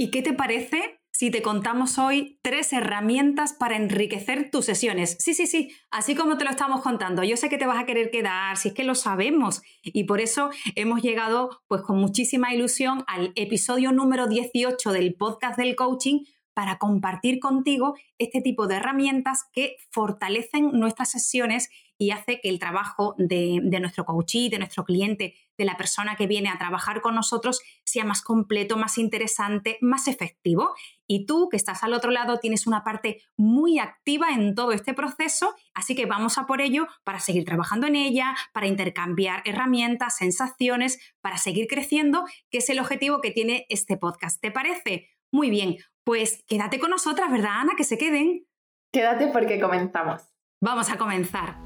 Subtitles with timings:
[0.00, 5.18] ¿Y qué te parece si te contamos hoy tres herramientas para enriquecer tus sesiones.
[5.20, 7.22] Sí, sí, sí, así como te lo estamos contando.
[7.22, 9.60] Yo sé que te vas a querer quedar, si es que lo sabemos.
[9.82, 15.58] Y por eso hemos llegado pues con muchísima ilusión al episodio número 18 del podcast
[15.58, 16.20] del coaching
[16.60, 22.58] para compartir contigo este tipo de herramientas que fortalecen nuestras sesiones y hace que el
[22.58, 27.14] trabajo de, nuestro coachee, de nuestro cliente, de la persona que viene a trabajar con
[27.14, 30.74] nosotros sea más completo, más interesante, más efectivo.
[31.06, 34.92] Y tú, que estás al otro lado, tienes una parte muy activa en todo este
[34.92, 40.18] proceso, así que vamos a por ello para seguir trabajando en ella, para intercambiar herramientas,
[40.18, 44.42] sensaciones, para seguir creciendo, que es el objetivo que tiene este podcast.
[44.42, 45.08] ¿Te parece?
[45.32, 47.72] Muy bien, pues quédate con nosotras, ¿verdad, Ana?
[47.76, 48.46] Que se queden.
[48.92, 50.22] Quédate porque comenzamos.
[50.60, 51.56] Vamos a comenzar.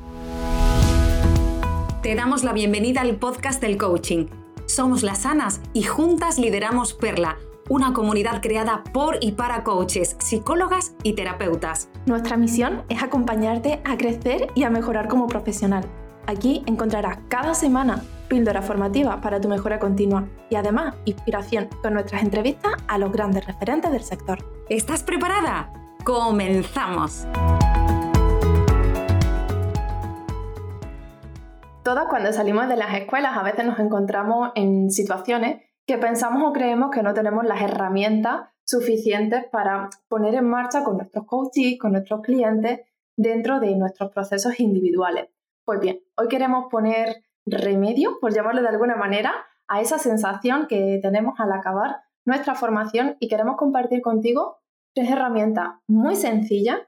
[2.02, 4.26] Te damos la bienvenida al podcast del coaching.
[4.66, 7.38] Somos las Anas y juntas lideramos Perla,
[7.70, 11.88] una comunidad creada por y para coaches, psicólogas y terapeutas.
[12.04, 15.86] Nuestra misión es acompañarte a crecer y a mejorar como profesional.
[16.26, 22.22] Aquí encontrarás cada semana píldora formativa para tu mejora continua y además inspiración con nuestras
[22.22, 24.38] entrevistas a los grandes referentes del sector.
[24.68, 25.72] ¿Estás preparada?
[26.04, 27.26] ¡Comenzamos!
[31.82, 36.52] Todas cuando salimos de las escuelas a veces nos encontramos en situaciones que pensamos o
[36.52, 41.92] creemos que no tenemos las herramientas suficientes para poner en marcha con nuestros coaches, con
[41.92, 42.80] nuestros clientes,
[43.16, 45.28] dentro de nuestros procesos individuales.
[45.64, 49.34] Pues bien, hoy queremos poner remedio, por llamarlo de alguna manera,
[49.68, 54.58] a esa sensación que tenemos al acabar nuestra formación y queremos compartir contigo
[54.94, 56.78] tres herramientas muy sencillas,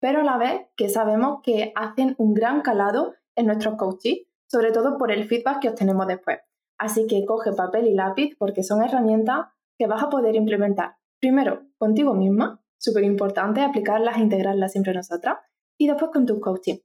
[0.00, 4.70] pero a la vez que sabemos que hacen un gran calado en nuestros coaches sobre
[4.70, 6.38] todo por el feedback que obtenemos después.
[6.78, 11.62] Así que coge papel y lápiz porque son herramientas que vas a poder implementar primero
[11.76, 15.38] contigo misma, súper importante aplicarlas e integrarlas siempre nosotras,
[15.76, 16.76] y después con tu coaching.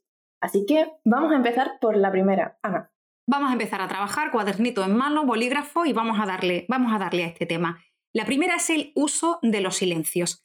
[0.42, 2.92] Así que vamos a empezar por la primera, Ana.
[3.32, 6.98] Vamos a empezar a trabajar cuadernito en mano, bolígrafo y vamos a darle, vamos a,
[6.98, 7.80] darle a este tema.
[8.12, 10.44] La primera es el uso de los silencios.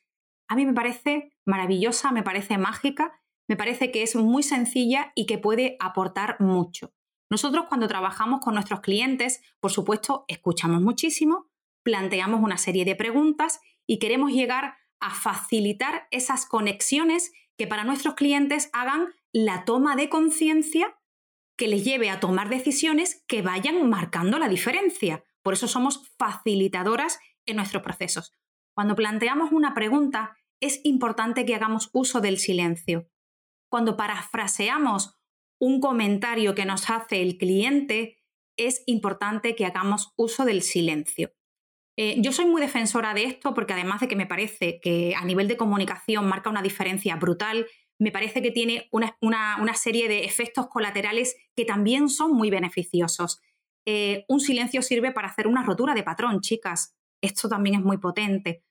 [0.48, 3.18] A mí me parece maravillosa, me parece mágica,
[3.48, 6.92] me parece que es muy sencilla y que puede aportar mucho.
[7.30, 11.48] Nosotros cuando trabajamos con nuestros clientes, por supuesto, escuchamos muchísimo,
[11.84, 18.12] planteamos una serie de preguntas y queremos llegar a facilitar esas conexiones que para nuestros
[18.12, 20.94] clientes hagan la toma de conciencia
[21.56, 25.24] que les lleve a tomar decisiones que vayan marcando la diferencia.
[25.42, 28.32] Por eso somos facilitadoras en nuestros procesos.
[28.74, 33.08] Cuando planteamos una pregunta, es importante que hagamos uso del silencio.
[33.70, 35.18] Cuando parafraseamos
[35.60, 38.18] un comentario que nos hace el cliente,
[38.56, 41.32] es importante que hagamos uso del silencio.
[41.96, 45.24] Eh, yo soy muy defensora de esto porque además de que me parece que a
[45.24, 47.66] nivel de comunicación marca una diferencia brutal,
[47.98, 53.40] me parece que tiene una, serie de efectos colaterales que también son muy beneficiosos.
[53.86, 56.96] Eh, un silencio sirve para hacer una rotura de patrón, chicas.
[57.20, 58.64] Esto también es muy potente.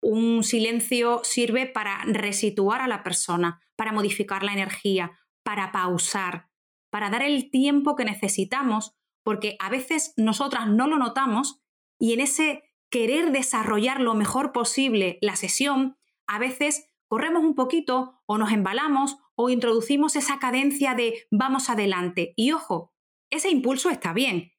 [0.00, 6.48] Un silencio sirve para resituar a la persona, para modificar la energía, para pausar,
[6.90, 11.60] para dar el tiempo que necesitamos, porque a veces nosotras no lo notamos
[11.98, 15.96] y en ese querer desarrollar lo mejor posible la sesión,
[16.26, 22.32] a veces corremos un poquito o nos embalamos o introducimos esa cadencia de vamos adelante.
[22.36, 22.92] Y ojo,
[23.30, 24.52] ese impulso está bien.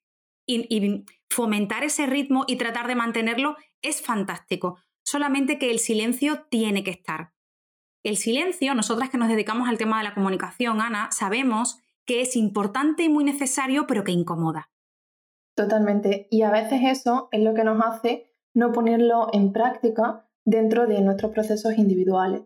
[0.46, 4.78] y, fomentar ese ritmo y tratar de mantenerlo es fantástico.
[5.04, 7.32] Solamente que el silencio tiene que estar.
[8.02, 12.34] El silencio, nosotras que nos dedicamos al tema de la comunicación, Ana, sabemos que es
[12.34, 14.70] importante y muy necesario, pero que incomoda.
[15.54, 16.26] Totalmente.
[16.30, 21.00] Y a veces eso es lo que nos hace no ponerlo en práctica dentro de
[21.00, 22.42] nuestros procesos individuales.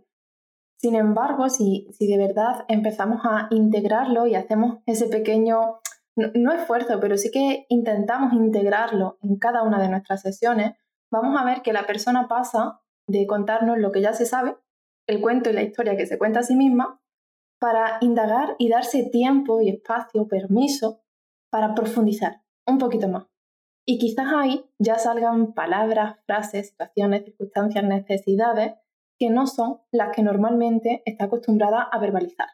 [0.79, 5.81] Sin embargo, si, si de verdad empezamos a integrarlo y hacemos ese pequeño,
[6.17, 10.75] no, no esfuerzo, pero sí que intentamos integrarlo en cada una de nuestras sesiones,
[11.11, 14.57] vamos a ver que la persona pasa de contarnos lo que ya se sabe
[15.07, 17.01] el cuento y la historia que se cuenta a sí misma
[17.61, 21.03] para indagar y darse tiempo y espacio, permiso,
[21.51, 23.27] para profundizar un poquito más.
[23.87, 28.75] Y quizás ahí ya salgan palabras, frases, situaciones, circunstancias, necesidades
[29.19, 32.49] que no son las que normalmente está acostumbrada a verbalizar.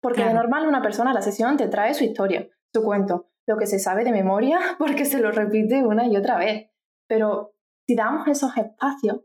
[0.00, 3.56] Porque de normal una persona a la sesión te trae su historia, su cuento, lo
[3.56, 6.70] que se sabe de memoria porque se lo repite una y otra vez.
[7.08, 7.54] Pero
[7.86, 9.22] si damos esos espacios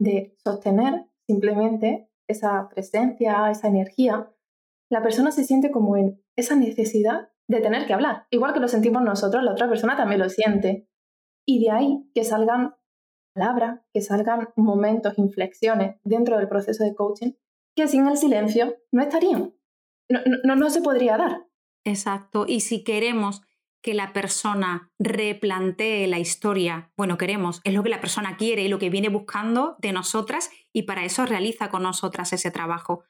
[0.00, 4.30] de sostener simplemente esa presencia, esa energía,
[4.90, 8.26] la persona se siente como en esa necesidad de tener que hablar.
[8.30, 10.88] Igual que lo sentimos nosotros, la otra persona también lo siente.
[11.46, 12.74] Y de ahí que salgan
[13.34, 17.32] palabras, que salgan momentos, inflexiones dentro del proceso de coaching
[17.74, 19.54] que sin el silencio no estarían.
[20.10, 21.46] No, no, no se podría dar.
[21.84, 22.44] Exacto.
[22.46, 23.42] Y si queremos
[23.82, 28.68] que la persona replantee la historia, bueno, queremos, es lo que la persona quiere y
[28.68, 33.04] lo que viene buscando de nosotras y para eso realiza con nosotras ese trabajo.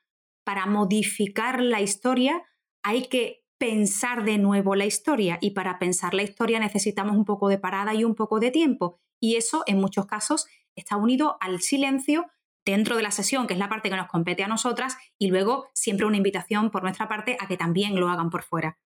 [0.45, 2.43] Para modificar la historia
[2.83, 7.49] hay que pensar de nuevo la historia y para pensar la historia necesitamos un poco
[7.49, 11.61] de parada y un poco de tiempo y eso en muchos casos está unido al
[11.61, 12.27] silencio
[12.65, 15.69] dentro de la sesión, que es la parte que nos compete a nosotras, y luego
[15.73, 18.79] siempre una invitación por nuestra parte a que también lo hagan por fuera.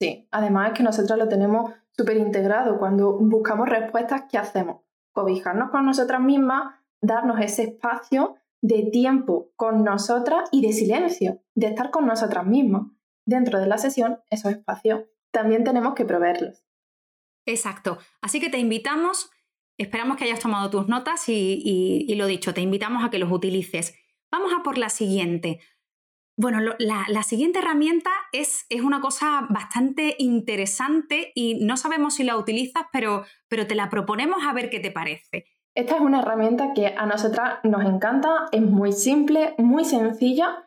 [0.00, 2.78] Sí, además es que nosotros lo tenemos súper integrado.
[2.78, 4.82] Cuando buscamos respuestas, ¿qué hacemos?
[5.12, 11.68] Cobijarnos con nosotras mismas, darnos ese espacio de tiempo con nosotras y de silencio, de
[11.68, 12.82] estar con nosotras mismas.
[13.26, 16.64] Dentro de la sesión, esos espacios también tenemos que proveerlos.
[17.44, 17.98] Exacto.
[18.22, 19.30] Así que te invitamos,
[19.78, 23.30] esperamos que hayas tomado tus notas y, y lo dicho, te invitamos a que los
[23.30, 23.94] utilices.
[24.30, 25.60] Vamos a por la siguiente.
[26.38, 32.36] Bueno, la, siguiente herramienta es, es, una cosa bastante interesante y no sabemos si la
[32.36, 35.46] utilizas, pero, pero te la proponemos a ver qué te parece.
[35.74, 40.65] Esta es una herramienta que a nosotras nos encanta, es muy simple, muy sencilla,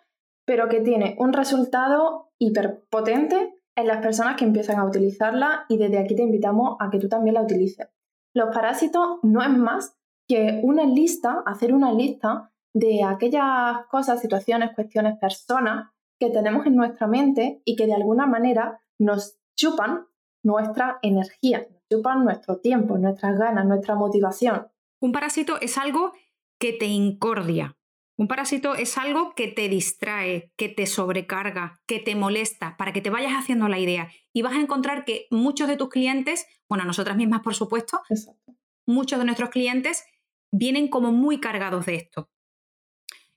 [0.50, 6.00] pero que tiene un resultado hiperpotente en las personas que empiezan a utilizarla y desde
[6.00, 7.88] aquí te invitamos a que tú también la utilices.
[8.34, 9.96] Los parásitos no es más
[10.28, 16.78] que una lista, hacer una lista de aquellas cosas, situaciones, cuestiones, personas que tenemos en
[16.78, 20.08] nuestra mente y que de alguna manera nos chupan
[20.44, 24.68] nuestra energía, nos chupan nuestro tiempo, nuestras ganas, nuestra motivación.
[25.00, 26.12] Un parásito es algo
[26.58, 27.76] que te incordia.
[28.20, 33.00] Un parásito es algo que te distrae, que te sobrecarga, que te molesta, para que
[33.00, 34.12] te vayas haciendo la idea.
[34.34, 38.02] Y vas a encontrar que muchos de tus clientes, bueno, nosotras mismas por supuesto,
[38.86, 40.04] muchos de nuestros clientes
[40.52, 42.30] vienen como muy cargados de esto.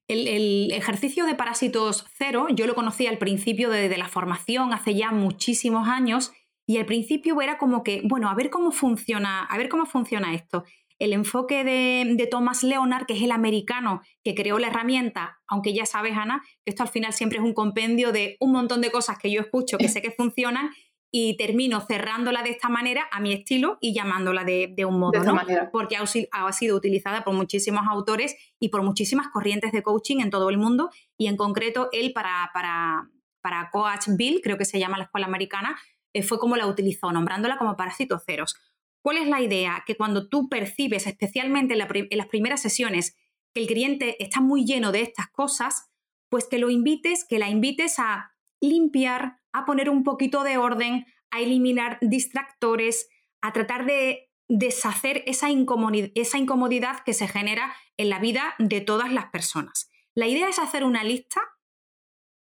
[0.09, 5.13] El, ejercicio de parásitos cero yo lo conocí al principio de, la formación, hace ya
[5.13, 6.33] muchísimos años,
[6.67, 10.35] y al principio era como que, bueno, a ver cómo funciona, a ver cómo funciona
[10.35, 10.65] esto.
[10.99, 15.75] El enfoque de, de Thomas Leonard, que es el americano que creó la herramienta, aunque
[15.75, 19.19] ya sabes, Ana, esto al final siempre es un compendio de un montón de cosas
[19.19, 20.71] que yo escucho que sé que funcionan
[21.15, 25.39] y termino cerrándola de esta manera a mi estilo y llamándola de, un modo, ¿no?
[25.71, 30.49] Porque ha, sido utilizada por muchísimos autores y por muchísimas corrientes de coaching en todo
[30.49, 30.89] el mundo
[31.19, 33.11] y en concreto él para, para,
[33.43, 35.77] para Coach Bill, creo que se llama la escuela americana,
[36.15, 38.57] eh, fue como la utilizó, nombrándola como parásitos ceros.
[39.03, 39.83] ¿Cuál es la idea?
[39.87, 43.17] Que cuando tú percibes, especialmente en, las primeras sesiones,
[43.53, 45.91] que el cliente está muy lleno de estas cosas,
[46.31, 51.05] pues que lo invites, que la invites a limpiar, a poner un poquito de orden,
[51.31, 53.09] a eliminar distractores,
[53.43, 59.27] a tratar de deshacer esa incomodidad, que se genera en la vida de todas las
[59.27, 59.91] personas.
[60.15, 61.41] La idea es hacer una lista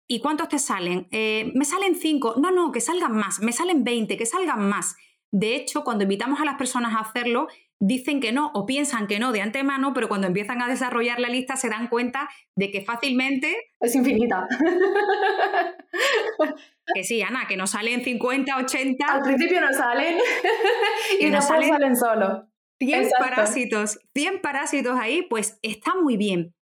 [0.08, 1.08] ¿Y cuántos te salen?
[1.10, 2.34] Eh, me salen cinco.
[2.36, 3.40] No, no, que salgan más.
[3.40, 4.94] Me salen 20, que salgan más.
[5.32, 7.48] De hecho, cuando invitamos a las personas a hacerlo,
[7.80, 11.28] dicen que no o piensan que no de antemano, pero cuando empiezan a desarrollar la
[11.28, 13.54] lista se dan cuenta de que fácilmente...
[13.80, 14.46] Es infinita.
[16.94, 19.06] Que sí, Ana, que nos salen 50, 80.
[19.06, 20.18] Al principio no salen
[21.20, 22.48] y no salen, salen solo.
[22.78, 26.54] 100 parásitos, 100 parásitos ahí, pues está muy bien.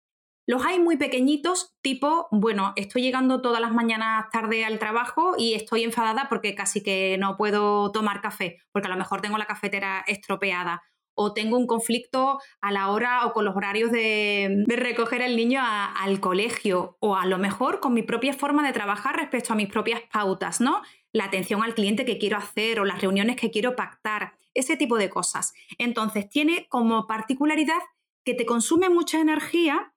[0.47, 5.55] Los hay muy pequeñitos, tipo, bueno, estoy llegando todas las mañanas tarde al trabajo y
[5.55, 9.47] estoy enfadada porque casi que no puedo tomar café, porque a lo mejor tengo la
[9.47, 10.83] cafetera estropeada
[11.15, 15.63] o tengo un conflicto a la hora o con los horarios de, recoger al niño
[15.63, 19.69] al colegio o a lo mejor con mi propia forma de trabajar respecto a mis
[19.69, 20.83] propias pautas, ¿no?
[21.13, 24.99] La atención al cliente que quiero hacer o las reuniones que quiero pactar, ese tipo
[24.99, 25.55] de cosas.
[25.79, 27.81] Entonces tiene como particularidad
[28.25, 29.94] que te consume mucha energía,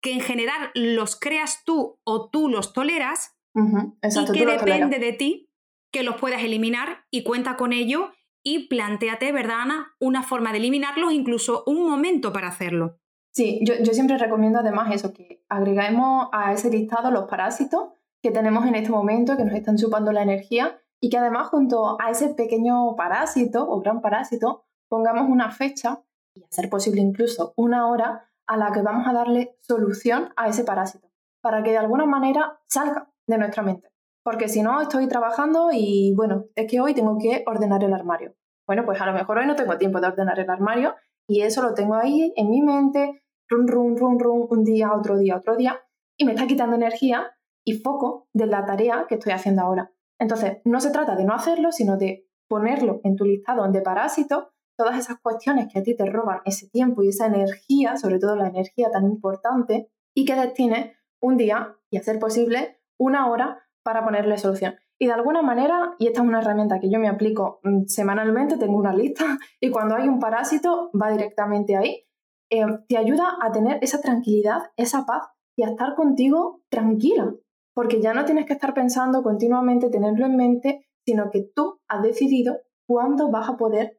[0.00, 5.50] que en general los creas tú o tú los toleras y que depende de ti
[5.92, 8.10] que los puedas eliminar y cuenta con ello
[8.44, 9.94] y planteate, ¿verdad, Ana?
[10.00, 12.98] Una forma de eliminarlos, incluso un momento para hacerlo.
[13.34, 17.90] Sí, yo, siempre recomiendo además eso, que agreguemos a ese listado los parásitos
[18.22, 22.00] que tenemos en este momento, que nos están chupando la energía, y que además junto
[22.00, 26.02] a ese pequeño parásito o gran parásito pongamos una fecha,
[26.34, 30.48] y a ser posible incluso una hora, a la que vamos a darle solución a
[30.48, 31.08] ese parásito,
[31.40, 33.88] para que de alguna manera salga de nuestra mente.
[34.24, 38.34] Porque si no, estoy trabajando y bueno, es que hoy tengo que ordenar el armario.
[38.66, 40.94] Bueno, pues a lo mejor hoy no tengo tiempo de ordenar el armario
[41.26, 45.18] y eso lo tengo ahí en mi mente, rum, rum, rum, rum, un día, otro
[45.18, 45.80] día, otro día,
[46.18, 47.30] y me está quitando energía
[47.64, 49.92] y foco de la tarea que estoy haciendo ahora.
[50.18, 54.48] Entonces, no se trata de no hacerlo, sino de ponerlo en tu listado de parásitos
[54.78, 58.36] todas esas cuestiones que a ti te roban ese tiempo y esa energía, sobre todo
[58.36, 63.58] la energía tan importante, y que destines un día y a ser posible una hora
[63.82, 64.76] para ponerle solución.
[65.00, 68.56] Y de alguna manera, y esta es una herramienta que yo me aplico mm, semanalmente,
[68.56, 69.24] tengo una lista,
[69.60, 72.04] y cuando hay un parásito va directamente ahí,
[72.50, 77.34] eh, te ayuda a tener esa tranquilidad, esa paz y a estar contigo tranquila,
[77.74, 82.02] porque ya no tienes que estar pensando continuamente, tenerlo en mente, sino que tú has
[82.02, 83.97] decidido cuándo vas a poder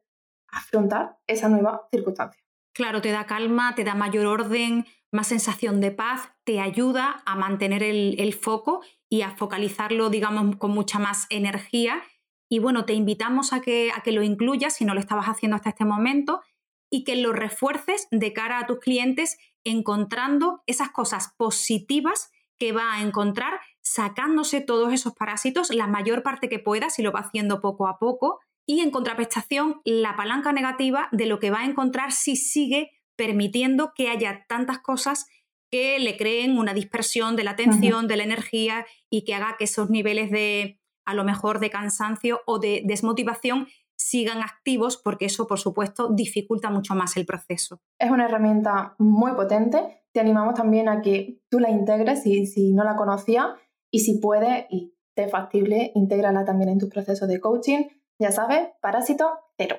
[0.52, 2.42] afrontar esa nueva circunstancia.
[2.72, 7.34] Claro, te da calma, te da mayor orden, más sensación de paz, te ayuda a
[7.34, 12.00] mantener el, foco y a focalizarlo, digamos, con mucha más energía.
[12.48, 15.56] Y bueno, te invitamos a que, a que lo incluyas si no lo estabas haciendo
[15.56, 16.42] hasta este momento
[16.90, 22.94] y que lo refuerces de cara a tus clientes encontrando esas cosas positivas que va
[22.94, 27.60] a encontrar sacándose todos esos parásitos la mayor parte que pueda si lo va haciendo
[27.60, 32.12] poco a poco y en contraprestación la palanca negativa de lo que va a encontrar
[32.12, 35.26] si sigue permitiendo que haya tantas cosas
[35.72, 39.64] que le creen una dispersión de la atención, de la energía y que haga que
[39.64, 45.48] esos niveles de, a lo mejor, de cansancio o de desmotivación sigan activos porque eso,
[45.48, 47.80] por supuesto, dificulta mucho más el proceso.
[47.98, 50.04] Es una herramienta muy potente.
[50.12, 53.48] Te animamos también a que tú la integres si, si no la conocías
[53.90, 57.88] y si puedes y te es factible, intégrala también en tu proceso de coaching.
[58.20, 59.76] Ya sabes, parásito cero.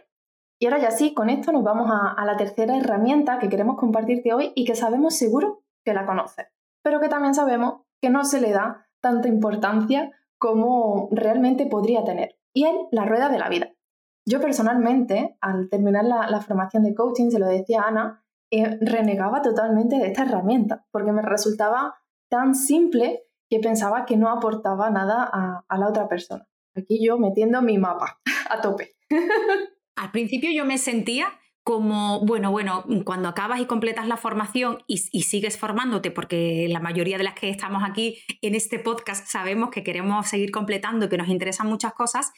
[0.60, 4.34] Y ahora ya sí, con esto nos vamos a, la tercera herramienta que queremos compartirte
[4.34, 6.48] hoy y que sabemos seguro que la conoces,
[6.84, 12.40] pero que también sabemos que no se le da tanta importancia como realmente podría tener.
[12.52, 13.74] Y es la rueda de la vida.
[14.28, 19.98] Yo personalmente, al terminar la, formación de coaching, se lo decía Ana, eh, renegaba totalmente
[19.98, 21.96] de esta herramienta, porque me resultaba
[22.28, 26.48] tan simple que pensaba que no aportaba nada a la otra persona.
[26.76, 28.96] Aquí yo metiendo mi mapa a tope.
[29.96, 31.28] Al principio yo me sentía
[31.64, 37.18] como, bueno, bueno, cuando acabas y completas la formación y, sigues formándote, porque la mayoría
[37.18, 41.18] de las que estamos aquí en este podcast sabemos que queremos seguir completando y que
[41.18, 42.32] nos interesan muchas cosas,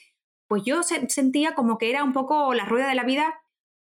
[0.50, 3.34] pues yo sentía como que era un poco la rueda de la vida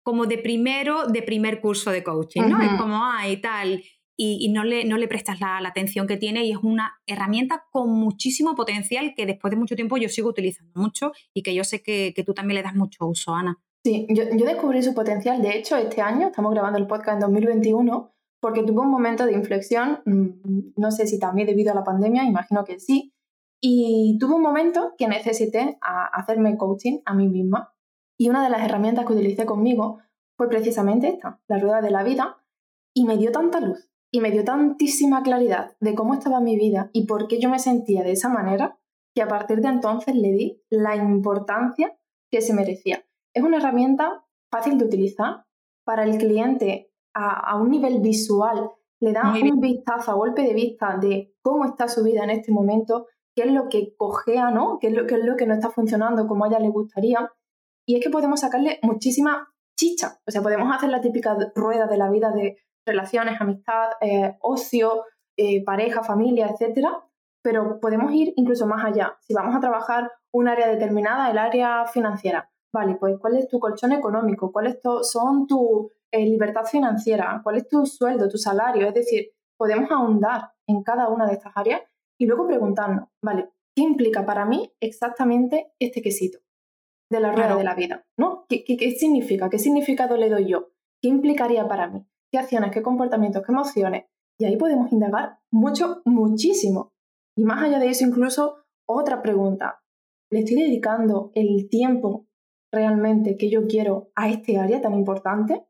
[0.02, 2.61] como de primero, de primer curso de coaching, ¿no?
[2.61, 3.83] Es como, ay, tal,
[4.22, 7.90] y, no, le, no le prestas la, atención que tiene y es una herramienta con
[7.90, 11.82] muchísimo potencial que después de mucho tiempo yo sigo utilizando mucho y que yo sé
[11.82, 13.58] que, tú también le das mucho uso, Ana.
[13.82, 18.12] Sí, yo, descubrí su potencial, de hecho, este año, estamos grabando el podcast en 2021,
[18.42, 22.24] porque tuvo un momento de inflexión, mm, no sé si también debido a la pandemia,
[22.24, 23.14] imagino que sí,
[23.58, 27.72] y tuve un momento que necesité hacerme coaching a mí misma.
[28.18, 30.00] Y una de las herramientas que utilicé conmigo
[30.36, 32.36] fue precisamente esta, la rueda de la vida,
[32.94, 36.90] y me dio tanta luz, y me dio tantísima claridad de cómo estaba mi vida
[36.93, 38.79] y por qué yo me sentía de esa manera,
[39.14, 41.97] que a partir de entonces le di la importancia
[42.31, 43.05] que se merecía.
[43.35, 45.45] Es una herramienta fácil de utilizar
[45.85, 48.71] para el cliente a, un nivel visual.
[49.00, 52.52] Le da un vistazo a golpe de vista de cómo está su vida en este
[52.52, 54.79] momento, qué es lo que cojea, ¿no?
[54.81, 57.33] qué es lo, qué es lo que no está funcionando como a ella le gustaría.
[57.87, 60.21] Y es que podemos sacarle muchísima chicha.
[60.26, 65.04] O sea, podemos hacer la típica rueda de la vida de relaciones, amistad, eh, ocio,
[65.37, 67.02] eh, pareja, familia, etcétera,
[67.42, 69.16] pero podemos ir incluso más allá.
[69.20, 73.58] Si vamos a trabajar un área determinada, el área financiera, vale, pues ¿cuál es tu
[73.58, 74.52] colchón económico?
[74.52, 77.40] ¿Cuáles son tu eh, libertad financiera?
[77.42, 78.87] ¿Cuál es tu sueldo, tu salario?
[78.87, 81.82] Es decir, podemos ahondar en cada una de estas áreas
[82.18, 86.38] y luego preguntarnos, vale, ¿qué implica para mí exactamente este quesito
[87.10, 88.04] de la rueda de la vida?
[88.18, 88.44] ¿no?
[88.49, 89.49] ¿Qué, qué significa?
[89.49, 90.68] ¿Qué significado le doy yo?
[91.02, 92.06] ¿Qué implicaría para mí?
[92.30, 94.04] Qué acciones, qué comportamientos, qué emociones.
[94.38, 96.92] Y ahí podemos indagar mucho, muchísimo.
[97.37, 99.82] Y más allá de eso, incluso otra pregunta.
[100.30, 102.26] ¿Le estoy dedicando el tiempo
[102.72, 105.66] realmente que yo quiero a este área tan importante?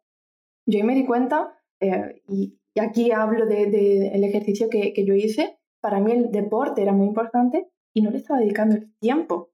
[0.67, 5.59] Yo ahí me di cuenta, eh, y, aquí hablo del de, ejercicio que, yo hice,
[5.83, 9.50] para mí el deporte era muy importante y no le estaba dedicando el tiempo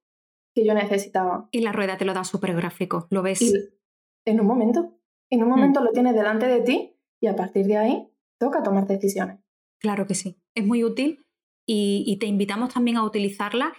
[0.54, 1.48] que yo necesitaba.
[1.52, 3.40] Y la rueda te lo da súper gráfico, ¿lo ves?
[4.24, 4.98] en un momento.
[5.30, 5.84] En un momento mm.
[5.84, 8.08] lo tienes delante de ti y a partir de ahí
[8.38, 9.38] toca tomar decisiones.
[9.80, 11.26] Claro que sí, es muy útil
[11.66, 13.72] y, te invitamos también a utilizarla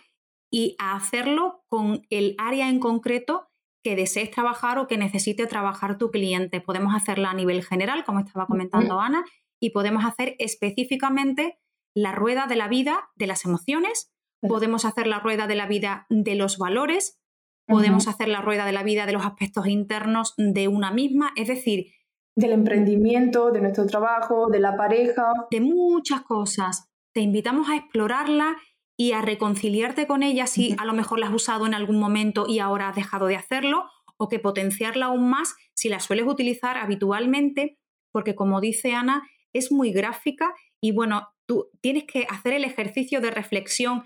[0.51, 3.49] y a hacerlo con el área en concreto
[3.83, 6.59] que desees trabajar o que necesite trabajar tu cliente.
[6.61, 9.23] Podemos hacerla a nivel general, como estaba comentando Ana,
[9.61, 11.59] y podemos hacer específicamente
[11.95, 16.05] la rueda de la vida de las emociones, podemos hacer la rueda de la vida
[16.09, 17.19] de los valores,
[17.65, 21.47] podemos hacer la rueda de la vida de los aspectos internos de una misma, es
[21.47, 21.91] decir,
[22.37, 25.33] del emprendimiento, de nuestro trabajo, de la pareja.
[25.49, 26.87] De muchas cosas.
[27.13, 28.55] Te invitamos a explorarla
[28.95, 32.45] y a reconciliarte con ella si a lo mejor la has usado en algún momento
[32.47, 33.85] y ahora has dejado de hacerlo,
[34.17, 37.79] o que potenciarla aún más si la sueles utilizar habitualmente,
[38.11, 43.19] porque como dice Ana, es muy gráfica y bueno, tú tienes que hacer el ejercicio
[43.19, 44.03] de reflexión.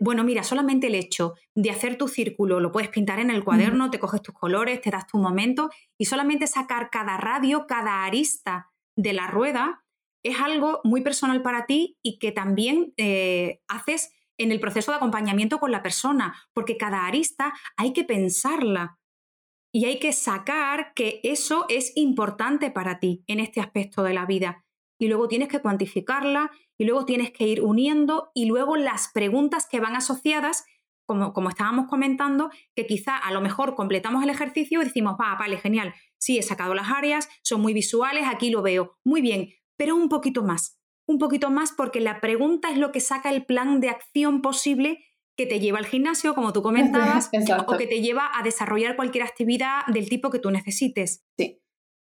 [0.00, 3.90] Bueno, mira, solamente el hecho de hacer tu círculo, lo puedes pintar en el cuaderno,
[3.90, 8.70] te coges tus colores, te das tu momento y solamente sacar cada radio, cada arista
[8.96, 9.84] de la rueda
[10.22, 14.96] es algo muy personal para ti y que también eh, haces en el proceso de
[14.96, 18.98] acompañamiento con la persona, porque cada arista hay que pensarla
[19.72, 24.26] y hay que sacar que eso es importante para ti en este aspecto de la
[24.26, 24.64] vida.
[24.98, 29.68] Y luego tienes que cuantificarla y luego tienes que ir uniendo y luego las preguntas
[29.70, 30.64] que van asociadas,
[31.04, 35.36] como, como estábamos comentando, que quizá a lo mejor completamos el ejercicio y decimos, va,
[35.38, 39.50] vale, genial, sí, he sacado las áreas, son muy visuales, aquí lo veo, muy bien,
[39.76, 43.44] pero un poquito más, un poquito más porque la pregunta es lo que saca el
[43.44, 45.04] plan de acción posible
[45.36, 47.30] que te lleva al gimnasio, como tú comentabas,
[47.66, 51.26] o que te lleva a desarrollar cualquier actividad del tipo que tú necesites.
[51.36, 51.60] Sí.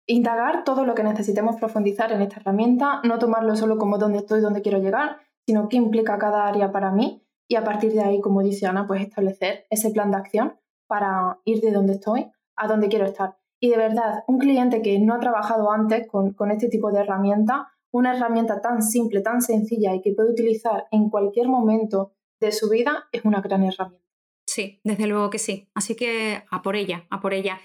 [0.08, 4.40] Indagar todo lo que necesitemos profundizar en esta herramienta, no tomarlo solo como dónde estoy,
[4.40, 8.22] dónde quiero llegar, sino qué implica cada área para mí y a partir de ahí,
[8.22, 12.68] como dice Ana, pues establecer ese plan de acción para ir de donde estoy a
[12.68, 13.38] donde quiero estar.
[13.60, 17.00] Y de verdad, un cliente que no ha trabajado antes con, con este tipo de
[17.00, 22.52] herramienta, una herramienta tan simple, tan sencilla y que puede utilizar en cualquier momento de
[22.52, 24.06] su vida, es una gran herramienta.
[24.46, 25.70] Sí, desde luego que sí.
[25.74, 27.60] Así que a por ella, a por ella.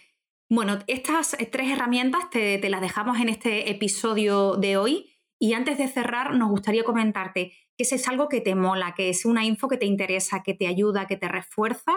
[0.55, 5.11] Bueno, estas tres herramientas te, las dejamos en este episodio de hoy.
[5.39, 9.09] Y antes de cerrar, nos gustaría comentarte que si es algo que te mola, que
[9.09, 11.93] es una info que te interesa, que te ayuda, que te refuerza,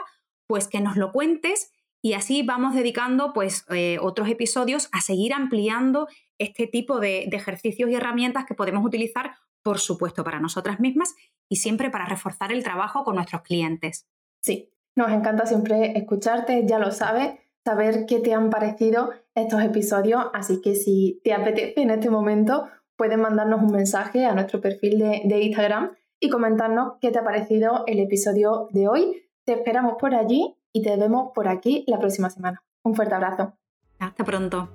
[0.48, 5.34] pues que nos lo cuentes y así vamos dedicando pues eh, otros episodios a seguir
[5.34, 6.08] ampliando
[6.38, 9.34] este tipo de, ejercicios y herramientas que podemos utilizar,
[9.64, 11.14] por supuesto, para nosotras mismas
[11.50, 14.08] y siempre para reforzar el trabajo con nuestros clientes.
[14.40, 17.34] Sí, nos encanta siempre escucharte, ya lo sabes,
[17.65, 22.67] saber qué te han parecido estos episodios, así que si te apetece en este momento,
[22.95, 27.23] puedes mandarnos un mensaje a nuestro perfil de, de Instagram y comentarnos qué te ha
[27.23, 29.23] parecido el episodio de hoy.
[29.45, 32.63] Te esperamos por allí y te vemos por aquí la próxima semana.
[32.84, 33.54] Un fuerte abrazo.
[33.99, 34.69] Hasta pronto.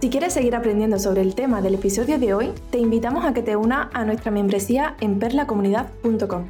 [0.00, 3.42] Si quieres seguir aprendiendo sobre el tema del episodio de hoy, te invitamos a que
[3.42, 6.46] te una a nuestra membresía en perlacomunidad.com.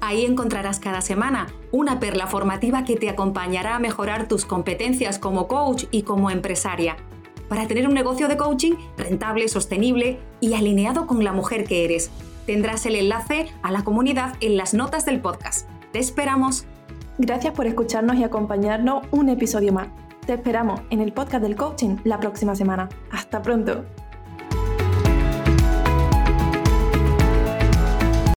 [0.00, 5.48] Ahí encontrarás cada semana una perla formativa que te acompañará a mejorar tus competencias como
[5.48, 6.96] coach y como empresaria,
[7.48, 12.10] para tener un negocio de coaching rentable, sostenible y alineado con la mujer que eres
[12.46, 15.68] Tendrás el enlace a la comunidad en las notas del podcast.
[15.92, 16.66] Te esperamos.
[17.16, 19.88] Gracias por escucharnos y acompañarnos un episodio más.
[20.26, 22.88] Te esperamos en el podcast del coaching la próxima semana.
[23.10, 23.84] Hasta pronto.